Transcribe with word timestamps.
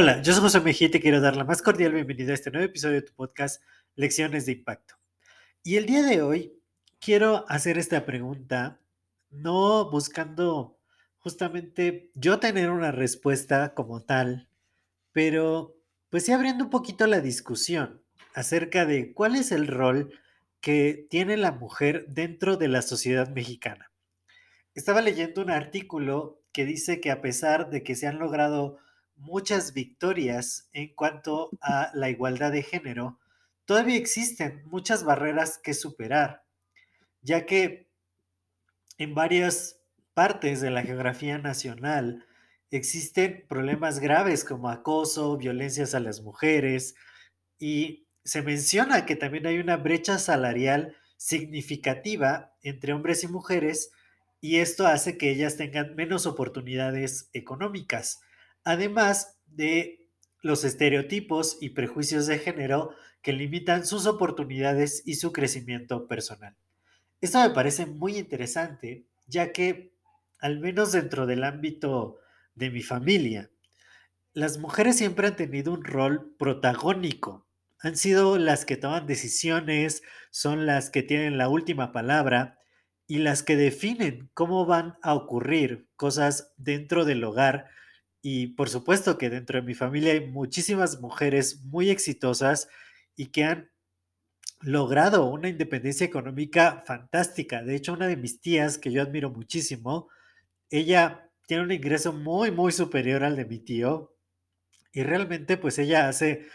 Hola, 0.00 0.22
yo 0.22 0.32
soy 0.32 0.42
José 0.42 0.60
Mejía 0.60 0.86
y 0.86 0.90
te 0.92 1.00
quiero 1.00 1.20
dar 1.20 1.34
la 1.34 1.42
más 1.42 1.60
cordial 1.60 1.92
bienvenida 1.92 2.30
a 2.30 2.34
este 2.34 2.52
nuevo 2.52 2.66
episodio 2.66 2.94
de 2.94 3.02
tu 3.02 3.12
podcast 3.14 3.60
Lecciones 3.96 4.46
de 4.46 4.52
Impacto. 4.52 4.94
Y 5.64 5.74
el 5.74 5.86
día 5.86 6.04
de 6.04 6.22
hoy 6.22 6.62
quiero 7.00 7.44
hacer 7.48 7.78
esta 7.78 8.06
pregunta 8.06 8.78
no 9.30 9.90
buscando 9.90 10.78
justamente 11.18 12.12
yo 12.14 12.38
tener 12.38 12.70
una 12.70 12.92
respuesta 12.92 13.74
como 13.74 14.04
tal, 14.04 14.48
pero 15.10 15.74
pues 16.10 16.26
sí 16.26 16.30
abriendo 16.30 16.62
un 16.62 16.70
poquito 16.70 17.08
la 17.08 17.18
discusión 17.18 18.00
acerca 18.34 18.86
de 18.86 19.12
cuál 19.12 19.34
es 19.34 19.50
el 19.50 19.66
rol 19.66 20.16
que 20.60 21.08
tiene 21.10 21.36
la 21.36 21.50
mujer 21.50 22.06
dentro 22.06 22.56
de 22.56 22.68
la 22.68 22.82
sociedad 22.82 23.30
mexicana. 23.30 23.90
Estaba 24.74 25.02
leyendo 25.02 25.42
un 25.42 25.50
artículo 25.50 26.40
que 26.52 26.64
dice 26.64 27.00
que 27.00 27.10
a 27.10 27.20
pesar 27.20 27.68
de 27.70 27.82
que 27.82 27.96
se 27.96 28.06
han 28.06 28.20
logrado 28.20 28.78
muchas 29.18 29.74
victorias 29.74 30.68
en 30.72 30.94
cuanto 30.94 31.50
a 31.60 31.90
la 31.94 32.10
igualdad 32.10 32.52
de 32.52 32.62
género, 32.62 33.18
todavía 33.64 33.96
existen 33.96 34.62
muchas 34.66 35.04
barreras 35.04 35.58
que 35.58 35.74
superar, 35.74 36.44
ya 37.20 37.44
que 37.46 37.88
en 38.96 39.14
varias 39.14 39.80
partes 40.14 40.60
de 40.60 40.70
la 40.70 40.82
geografía 40.82 41.38
nacional 41.38 42.26
existen 42.70 43.44
problemas 43.48 44.00
graves 44.00 44.44
como 44.44 44.68
acoso, 44.68 45.36
violencias 45.36 45.94
a 45.94 46.00
las 46.00 46.20
mujeres 46.22 46.94
y 47.58 48.06
se 48.24 48.42
menciona 48.42 49.06
que 49.06 49.16
también 49.16 49.46
hay 49.46 49.58
una 49.58 49.76
brecha 49.76 50.18
salarial 50.18 50.96
significativa 51.16 52.54
entre 52.62 52.92
hombres 52.92 53.24
y 53.24 53.28
mujeres 53.28 53.90
y 54.40 54.56
esto 54.56 54.86
hace 54.86 55.18
que 55.18 55.30
ellas 55.30 55.56
tengan 55.56 55.94
menos 55.96 56.26
oportunidades 56.26 57.30
económicas 57.32 58.20
además 58.64 59.38
de 59.46 60.06
los 60.42 60.64
estereotipos 60.64 61.58
y 61.60 61.70
prejuicios 61.70 62.26
de 62.26 62.38
género 62.38 62.94
que 63.22 63.32
limitan 63.32 63.84
sus 63.84 64.06
oportunidades 64.06 65.02
y 65.04 65.14
su 65.14 65.32
crecimiento 65.32 66.06
personal. 66.06 66.56
Esto 67.20 67.40
me 67.40 67.50
parece 67.50 67.86
muy 67.86 68.16
interesante, 68.16 69.04
ya 69.26 69.52
que, 69.52 69.92
al 70.38 70.60
menos 70.60 70.92
dentro 70.92 71.26
del 71.26 71.42
ámbito 71.42 72.18
de 72.54 72.70
mi 72.70 72.82
familia, 72.82 73.50
las 74.32 74.58
mujeres 74.58 74.96
siempre 74.96 75.26
han 75.26 75.36
tenido 75.36 75.72
un 75.72 75.82
rol 75.82 76.34
protagónico. 76.38 77.46
Han 77.80 77.96
sido 77.96 78.38
las 78.38 78.64
que 78.64 78.76
toman 78.76 79.06
decisiones, 79.06 80.02
son 80.30 80.66
las 80.66 80.90
que 80.90 81.02
tienen 81.02 81.38
la 81.38 81.48
última 81.48 81.92
palabra 81.92 82.58
y 83.08 83.18
las 83.18 83.42
que 83.42 83.56
definen 83.56 84.30
cómo 84.34 84.66
van 84.66 84.96
a 85.02 85.14
ocurrir 85.14 85.88
cosas 85.96 86.52
dentro 86.56 87.04
del 87.04 87.24
hogar 87.24 87.66
y 88.22 88.48
por 88.48 88.68
supuesto 88.68 89.18
que 89.18 89.30
dentro 89.30 89.60
de 89.60 89.66
mi 89.66 89.74
familia 89.74 90.12
hay 90.12 90.26
muchísimas 90.26 91.00
mujeres 91.00 91.62
muy 91.64 91.90
exitosas 91.90 92.68
y 93.16 93.26
que 93.26 93.44
han 93.44 93.70
logrado 94.60 95.26
una 95.26 95.48
independencia 95.48 96.04
económica 96.04 96.82
fantástica. 96.86 97.62
De 97.62 97.76
hecho, 97.76 97.92
una 97.92 98.08
de 98.08 98.16
mis 98.16 98.40
tías, 98.40 98.78
que 98.78 98.90
yo 98.90 99.02
admiro 99.02 99.30
muchísimo, 99.30 100.08
ella 100.70 101.30
tiene 101.46 101.62
un 101.62 101.72
ingreso 101.72 102.12
muy, 102.12 102.50
muy 102.50 102.72
superior 102.72 103.24
al 103.24 103.36
de 103.36 103.44
mi 103.44 103.58
tío. 103.58 104.14
Y 104.92 105.02
realmente, 105.02 105.56
pues 105.56 105.78
ella 105.78 106.08
hace 106.08 106.46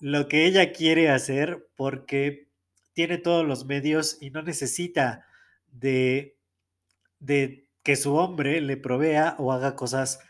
lo 0.00 0.28
que 0.28 0.46
ella 0.46 0.72
quiere 0.72 1.08
hacer 1.08 1.68
porque 1.76 2.48
tiene 2.94 3.18
todos 3.18 3.46
los 3.46 3.64
medios 3.64 4.18
y 4.20 4.30
no 4.30 4.42
necesita 4.42 5.26
de, 5.68 6.36
de 7.20 7.68
que 7.82 7.96
su 7.96 8.14
hombre 8.16 8.60
le 8.60 8.76
provea 8.76 9.36
o 9.38 9.52
haga 9.52 9.76
cosas 9.76 10.20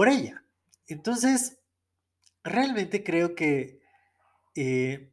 por 0.00 0.08
ella. 0.08 0.42
Entonces, 0.86 1.58
realmente 2.42 3.04
creo 3.04 3.34
que 3.34 3.82
eh, 4.54 5.12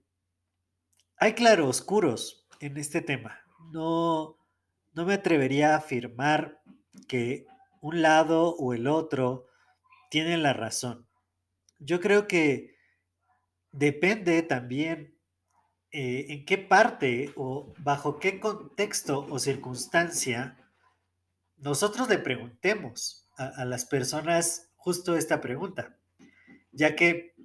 hay 1.18 1.34
claroscuros 1.34 2.48
en 2.62 2.78
este 2.78 3.02
tema. 3.02 3.38
No, 3.74 4.38
no 4.94 5.06
me 5.06 5.16
atrevería 5.16 5.74
a 5.74 5.80
afirmar 5.80 6.62
que 7.10 7.46
un 7.82 8.02
lado 8.02 8.56
o 8.56 8.74
el 8.74 8.88
otro 8.88 9.48
tienen 10.10 10.42
la 10.42 10.54
razón. 10.54 11.06
Yo 11.80 12.00
creo 12.00 12.26
que 12.26 12.78
depende 13.74 14.42
también 14.42 15.20
eh, 15.92 16.28
en 16.30 16.46
qué 16.46 16.58
parte 16.58 17.34
o 17.36 17.74
bajo 17.80 18.20
qué 18.20 18.40
contexto 18.40 19.28
o 19.30 19.38
circunstancia 19.38 20.58
nosotros 21.58 22.08
le 22.08 22.20
preguntemos 22.20 23.28
a, 23.38 23.66
las 23.66 23.86
personas 23.86 24.67
justo 24.88 25.18
esta 25.18 25.42
pregunta, 25.42 25.98
ya 26.72 26.96
que 26.96 27.36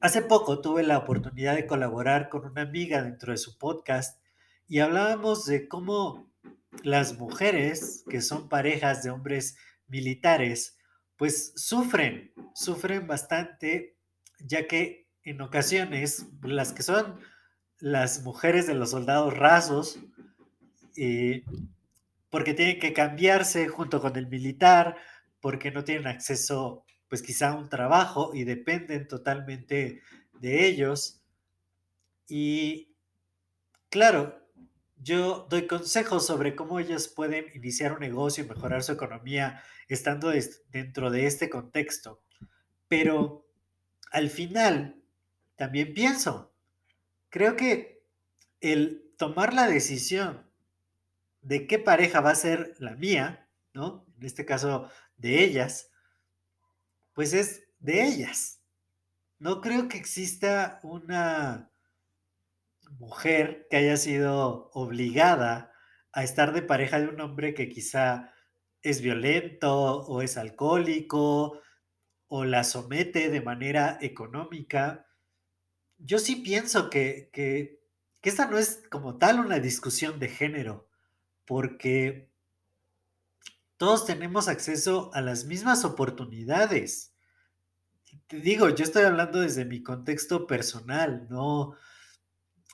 hace 0.00 0.20
poco 0.20 0.60
tuve 0.60 0.82
la 0.82 0.98
oportunidad 0.98 1.54
de 1.54 1.64
colaborar 1.64 2.28
con 2.28 2.44
una 2.44 2.62
amiga 2.62 3.04
dentro 3.04 3.30
de 3.30 3.38
su 3.38 3.56
podcast 3.56 4.20
y 4.66 4.80
hablábamos 4.80 5.46
de 5.46 5.68
cómo 5.68 6.28
las 6.82 7.16
mujeres 7.16 8.02
que 8.10 8.20
son 8.20 8.48
parejas 8.48 9.04
de 9.04 9.10
hombres 9.10 9.58
militares, 9.86 10.76
pues 11.14 11.52
sufren, 11.54 12.32
sufren 12.52 13.06
bastante, 13.06 13.96
ya 14.40 14.66
que 14.66 15.06
en 15.22 15.42
ocasiones 15.42 16.26
las 16.42 16.72
que 16.72 16.82
son 16.82 17.20
las 17.78 18.24
mujeres 18.24 18.66
de 18.66 18.74
los 18.74 18.90
soldados 18.90 19.38
rasos, 19.38 20.00
eh, 20.96 21.44
porque 22.28 22.54
tienen 22.54 22.80
que 22.80 22.92
cambiarse 22.92 23.68
junto 23.68 24.00
con 24.00 24.16
el 24.16 24.26
militar, 24.26 24.96
porque 25.40 25.70
no 25.70 25.84
tienen 25.84 26.06
acceso, 26.06 26.84
pues 27.08 27.22
quizá 27.22 27.50
a 27.50 27.56
un 27.56 27.68
trabajo 27.68 28.32
y 28.34 28.44
dependen 28.44 29.08
totalmente 29.08 30.02
de 30.34 30.66
ellos. 30.66 31.22
Y 32.28 32.94
claro, 33.88 34.40
yo 34.96 35.46
doy 35.48 35.66
consejos 35.66 36.26
sobre 36.26 36.54
cómo 36.54 36.78
ellos 36.78 37.08
pueden 37.08 37.46
iniciar 37.54 37.92
un 37.92 38.00
negocio 38.00 38.44
y 38.44 38.48
mejorar 38.48 38.82
su 38.82 38.92
economía 38.92 39.62
estando 39.88 40.32
dentro 40.68 41.10
de 41.10 41.26
este 41.26 41.48
contexto. 41.48 42.22
Pero 42.88 43.46
al 44.12 44.28
final, 44.30 45.02
también 45.56 45.94
pienso, 45.94 46.52
creo 47.28 47.56
que 47.56 48.02
el 48.60 49.12
tomar 49.16 49.54
la 49.54 49.66
decisión 49.66 50.50
de 51.42 51.66
qué 51.66 51.78
pareja 51.78 52.20
va 52.20 52.30
a 52.30 52.34
ser 52.34 52.74
la 52.78 52.96
mía, 52.96 53.48
¿no? 53.72 54.06
En 54.18 54.26
este 54.26 54.44
caso, 54.44 54.90
de 55.20 55.44
ellas, 55.44 55.90
pues 57.12 57.32
es 57.32 57.64
de 57.78 58.02
ellas. 58.02 58.60
No 59.38 59.60
creo 59.60 59.88
que 59.88 59.98
exista 59.98 60.80
una 60.82 61.70
mujer 62.98 63.66
que 63.70 63.76
haya 63.76 63.96
sido 63.96 64.70
obligada 64.72 65.72
a 66.12 66.24
estar 66.24 66.52
de 66.52 66.62
pareja 66.62 66.98
de 67.00 67.08
un 67.08 67.20
hombre 67.20 67.54
que 67.54 67.68
quizá 67.68 68.34
es 68.82 69.00
violento 69.00 70.02
o 70.02 70.22
es 70.22 70.36
alcohólico 70.36 71.60
o 72.28 72.44
la 72.44 72.64
somete 72.64 73.28
de 73.28 73.40
manera 73.40 73.98
económica. 74.00 75.06
Yo 75.98 76.18
sí 76.18 76.36
pienso 76.36 76.90
que, 76.90 77.30
que, 77.32 77.80
esta 78.22 78.46
no 78.46 78.58
es 78.58 78.82
como 78.90 79.18
tal 79.18 79.40
una 79.40 79.58
discusión 79.58 80.18
de 80.18 80.28
género 80.28 80.88
porque 81.46 82.29
todos 83.80 84.04
tenemos 84.04 84.46
acceso 84.48 85.10
a 85.14 85.22
las 85.22 85.46
mismas 85.46 85.86
oportunidades. 85.86 87.14
Te 88.26 88.38
digo, 88.38 88.68
yo 88.68 88.84
estoy 88.84 89.04
hablando 89.04 89.40
desde 89.40 89.64
mi 89.64 89.82
contexto 89.82 90.46
personal, 90.46 91.26
no. 91.30 91.76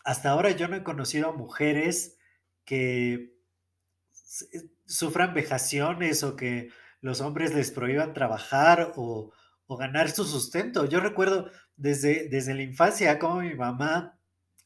Hasta 0.03 0.31
ahora 0.31 0.51
yo 0.51 0.67
no 0.67 0.75
he 0.75 0.83
conocido 0.83 1.29
a 1.29 1.37
mujeres 1.37 2.19
que 2.65 3.13
eh, 3.13 4.69
sufran 4.85 5.33
vejaciones 5.33 6.25
o 6.25 6.35
que 6.35 6.71
los 7.01 7.21
hombres 7.21 7.55
les 7.55 7.71
prohíban 7.71 8.13
trabajar 8.13 8.93
o, 8.97 9.33
ganar 9.79 10.11
su 10.11 10.25
sustento. 10.25 10.87
Yo 10.87 10.99
recuerdo 10.99 11.53
desde, 11.77 12.29
desde 12.29 12.53
la 12.53 12.63
infancia 12.63 13.21
como 13.21 13.43
mi 13.43 13.55
mamá, 13.55 14.19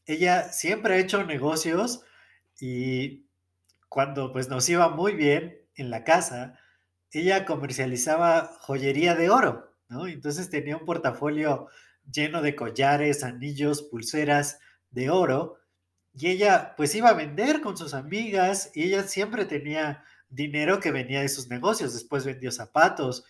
ella 0.07 0.51
siempre 0.51 0.95
ha 0.95 0.97
hecho 0.97 1.23
negocios 1.23 2.01
y 2.59 3.27
cuando 3.89 4.33
pues 4.33 4.49
nos 4.49 4.67
iba 4.69 4.89
muy 4.89 5.13
bien 5.13 5.60
en 5.75 5.89
la 5.89 6.03
casa, 6.03 6.59
ella 7.11 7.45
comercializaba 7.45 8.57
joyería 8.61 9.15
de 9.15 9.29
oro, 9.29 9.75
¿no? 9.89 10.07
Entonces 10.07 10.49
tenía 10.49 10.77
un 10.77 10.85
portafolio 10.85 11.67
lleno 12.11 12.41
de 12.41 12.55
collares, 12.55 13.23
anillos, 13.23 13.83
pulseras 13.83 14.59
de 14.89 15.09
oro, 15.09 15.57
y 16.13 16.27
ella 16.27 16.73
pues 16.75 16.93
iba 16.95 17.09
a 17.09 17.13
vender 17.13 17.61
con 17.61 17.77
sus 17.77 17.93
amigas 17.93 18.71
y 18.73 18.83
ella 18.83 19.03
siempre 19.03 19.45
tenía 19.45 20.03
dinero 20.29 20.79
que 20.79 20.91
venía 20.91 21.21
de 21.21 21.29
sus 21.29 21.49
negocios. 21.49 21.93
Después 21.93 22.25
vendió 22.25 22.51
zapatos, 22.51 23.25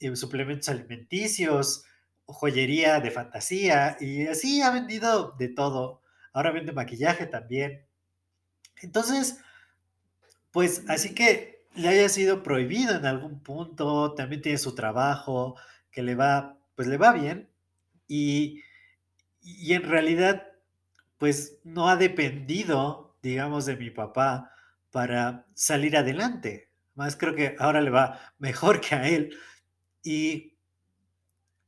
eh, 0.00 0.14
suplementos 0.14 0.68
alimenticios, 0.68 1.84
joyería 2.26 3.00
de 3.00 3.10
fantasía 3.10 3.96
y 4.00 4.26
así 4.26 4.60
ha 4.60 4.70
vendido 4.70 5.34
de 5.38 5.48
todo. 5.48 6.02
Ahora 6.32 6.50
vende 6.50 6.72
maquillaje 6.72 7.26
también. 7.26 7.86
Entonces, 8.82 9.38
pues 10.52 10.84
así 10.88 11.14
que 11.14 11.57
le 11.78 11.88
haya 11.88 12.08
sido 12.08 12.42
prohibido 12.42 12.96
en 12.96 13.06
algún 13.06 13.42
punto, 13.42 14.14
también 14.14 14.42
tiene 14.42 14.58
su 14.58 14.74
trabajo, 14.74 15.56
que 15.90 16.02
le 16.02 16.14
va, 16.14 16.58
pues 16.74 16.88
le 16.88 16.96
va 16.96 17.12
bien 17.12 17.50
y, 18.06 18.62
y 19.40 19.74
en 19.74 19.84
realidad, 19.84 20.46
pues 21.18 21.58
no 21.64 21.88
ha 21.88 21.96
dependido, 21.96 23.16
digamos, 23.22 23.66
de 23.66 23.76
mi 23.76 23.90
papá 23.90 24.50
para 24.90 25.46
salir 25.54 25.96
adelante. 25.96 26.70
Más 26.94 27.16
creo 27.16 27.34
que 27.34 27.54
ahora 27.58 27.80
le 27.80 27.90
va 27.90 28.18
mejor 28.38 28.80
que 28.80 28.94
a 28.94 29.08
él. 29.08 29.36
Y 30.02 30.56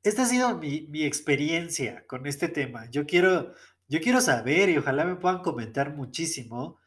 esta 0.02 0.22
ha 0.22 0.26
sido 0.26 0.58
mi, 0.58 0.86
mi 0.88 1.04
experiencia 1.04 2.04
con 2.06 2.26
este 2.26 2.48
tema. 2.48 2.90
Yo 2.90 3.06
quiero, 3.06 3.54
yo 3.88 4.00
quiero 4.00 4.20
saber 4.20 4.70
y 4.70 4.78
ojalá 4.78 5.04
me 5.04 5.16
puedan 5.16 5.42
comentar 5.42 5.94
muchísimo 5.94 6.79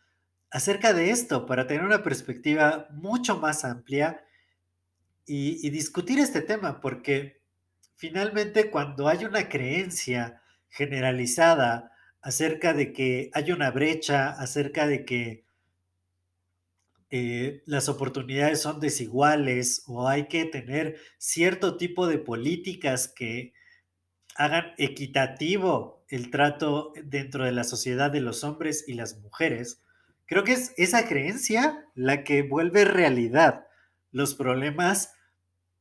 acerca 0.53 0.93
de 0.93 1.09
esto 1.09 1.47
para 1.47 1.65
tener 1.65 1.83
una 1.83 2.03
perspectiva 2.03 2.87
mucho 2.91 3.39
más 3.39 3.65
amplia 3.65 4.23
y, 5.25 5.67
discutir 5.71 6.19
este 6.19 6.41
tema, 6.41 6.79
porque 6.79 7.41
finalmente 7.95 8.69
cuando 8.69 9.07
hay 9.07 9.25
una 9.25 9.49
creencia 9.49 10.43
generalizada 10.69 11.91
acerca 12.21 12.73
de 12.73 12.93
que 12.93 13.31
hay 13.33 13.51
una 13.51 13.71
brecha, 13.71 14.29
acerca 14.29 14.85
de 14.85 15.05
que 15.05 15.43
eh, 17.09 17.63
las 17.65 17.89
oportunidades 17.89 18.61
son 18.61 18.79
desiguales 18.79 19.83
o 19.87 20.07
hay 20.07 20.27
que 20.27 20.45
tener 20.45 20.97
cierto 21.17 21.77
tipo 21.77 22.05
de 22.05 22.19
políticas 22.19 23.07
que 23.07 23.53
hagan 24.35 24.73
equitativo 24.77 26.05
el 26.09 26.29
trato 26.29 26.93
dentro 27.03 27.43
de 27.43 27.53
la 27.53 27.63
sociedad 27.63 28.11
de 28.11 28.21
los 28.21 28.43
hombres 28.43 28.85
y 28.87 28.93
las 28.93 29.17
mujeres, 29.19 29.82
creo 30.33 30.43
que 30.43 30.53
es 30.53 30.73
esa 30.77 31.07
creencia 31.07 31.85
la 31.93 32.23
que 32.23 32.41
vuelve 32.41 32.85
realidad 32.85 33.67
los 34.11 34.33
problemas 34.33 35.13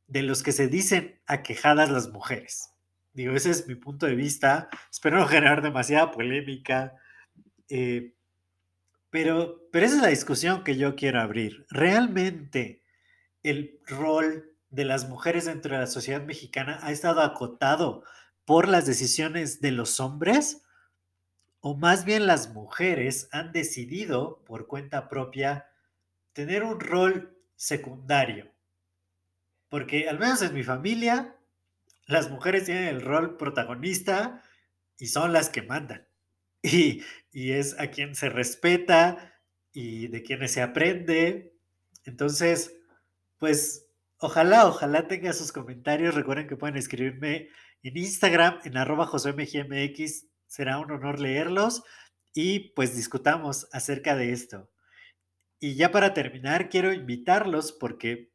de 0.09 0.23
los 0.23 0.43
que 0.43 0.53
se 0.53 0.69
dicen 0.69 1.19
aquejadas 1.27 1.91
las 1.91 2.11
mujeres. 2.11 2.71
Digo, 3.15 3.35
ese 3.35 3.49
es 3.49 3.67
mi 3.67 3.77
punto 3.77 4.05
de 4.05 4.15
vista. 4.15 4.69
Espero 4.91 5.17
no 5.17 5.27
generar 5.27 5.63
demasiada 5.63 6.11
polémica. 6.11 6.95
Eh, 7.71 8.13
pero, 9.09 9.63
pero 9.73 9.87
esa 9.87 9.97
es 9.97 10.03
la 10.03 10.09
discusión 10.09 10.65
que 10.65 10.77
yo 10.77 10.97
quiero 10.97 11.23
abrir. 11.23 11.65
¿Realmente 11.71 12.83
el 13.43 13.81
rol 13.87 14.55
de 14.69 14.85
las 14.85 15.09
mujeres 15.09 15.47
dentro 15.47 15.73
de 15.73 15.81
la 15.81 15.87
sociedad 15.87 16.23
mexicana 16.23 16.79
ha 16.83 16.93
estado 16.93 17.23
acotado 17.23 18.05
por 18.45 18.69
las 18.69 18.85
decisiones 18.85 19.63
de 19.63 19.73
los 19.73 19.99
hombres? 19.99 20.63
¿O 21.65 21.77
más 21.77 22.05
bien 22.05 22.27
las 22.27 22.53
mujeres 22.53 23.29
han 23.31 23.53
decidido 23.53 24.43
por 24.45 24.67
cuenta 24.67 25.09
propia 25.09 25.69
tener 26.33 26.65
un 26.65 26.81
rol 26.81 27.39
secundario? 27.55 28.51
Porque 29.69 30.09
al 30.09 30.19
menos 30.19 30.43
en 30.43 30.55
mi 30.55 30.65
familia, 30.65 31.37
las 32.07 32.31
mujeres 32.31 32.65
tienen 32.65 32.89
el 32.89 33.01
rol 33.01 33.37
protagonista 33.37 34.43
y 34.99 35.07
son 35.07 35.33
las 35.33 35.49
que 35.49 35.63
mandan. 35.63 36.07
Y, 36.65 37.03
y 37.33 37.53
es 37.53 37.79
a 37.81 37.89
quien 37.89 38.15
se 38.15 38.29
respeta 38.29 39.35
y 39.73 40.07
de 40.09 40.23
quienes 40.23 40.53
se 40.53 40.63
aprende. 40.63 41.57
Entonces, 42.05 42.73
pues 43.39 43.89
ojalá, 44.19 44.67
ojalá 44.67 45.09
tenga 45.09 45.33
sus 45.33 45.51
comentarios. 45.51 46.15
Recuerden 46.15 46.47
que 46.47 46.57
pueden 46.57 46.77
escribirme 46.77 47.49
en 47.83 47.97
Instagram, 47.97 48.61
en 48.65 48.77
arroba 48.77 49.07
josemgmx. 49.07 50.32
Será 50.53 50.79
un 50.79 50.91
honor 50.91 51.19
leerlos 51.19 51.83
y 52.35 52.75
pues 52.75 52.95
discutamos 52.95 53.69
acerca 53.73 54.17
de 54.17 54.33
esto. 54.33 54.71
Y 55.59 55.77
ya 55.77 55.91
para 55.91 56.13
terminar, 56.13 56.69
quiero 56.69 56.93
invitarlos 56.93 57.73
porque 57.73 58.35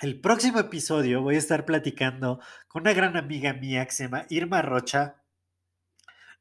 el 0.00 0.20
próximo 0.20 0.58
episodio 0.60 1.22
voy 1.22 1.36
a 1.36 1.38
estar 1.38 1.64
platicando 1.64 2.40
con 2.68 2.82
una 2.82 2.92
gran 2.92 3.16
amiga 3.16 3.54
mía 3.54 3.86
que 3.86 3.92
se 3.92 4.02
llama 4.02 4.26
Irma 4.28 4.60
Rocha 4.60 5.22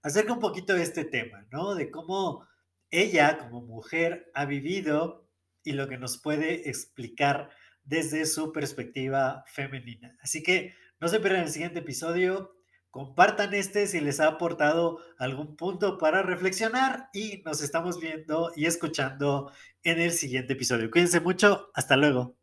acerca 0.02 0.34
un 0.34 0.42
poquito 0.42 0.74
de 0.74 0.84
este 0.84 1.06
tema, 1.06 1.48
¿no? 1.50 1.76
De 1.76 1.90
cómo 1.90 2.46
ella 2.92 3.38
como 3.38 3.62
mujer 3.62 4.30
ha 4.34 4.44
vivido 4.44 5.30
y 5.64 5.72
lo 5.72 5.88
que 5.88 5.98
nos 5.98 6.18
puede 6.18 6.68
explicar 6.70 7.52
desde 7.86 8.26
su 8.26 8.52
perspectiva 8.52 9.46
femenina. 9.48 10.18
Así 10.22 10.44
que 10.44 10.76
no 11.00 11.08
se 11.08 11.22
pierdan 11.22 11.44
el 11.44 11.52
siguiente 11.52 11.80
episodio, 11.80 12.58
compartan 12.96 13.54
este 13.54 13.88
si 13.88 14.00
les 14.00 14.22
ha 14.22 14.28
aportado 14.28 15.00
algún 15.18 15.58
punto 15.58 15.98
para 15.98 16.24
reflexionar 16.24 17.10
y 17.12 17.42
nos 17.44 17.62
estamos 17.62 18.00
viendo 18.00 18.54
y 18.56 18.68
escuchando 18.68 19.52
en 19.84 20.00
el 20.00 20.14
siguiente 20.14 20.54
episodio. 20.54 20.90
Cuídense 20.90 21.20
mucho, 21.20 21.72
hasta 21.74 21.98
luego. 21.98 22.38